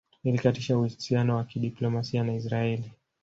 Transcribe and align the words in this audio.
Ilikatisha 0.23 0.77
uhusiano 0.77 1.35
wa 1.35 1.43
kidiplomasia 1.43 2.23
na 2.23 2.33
Israeli 2.33 2.91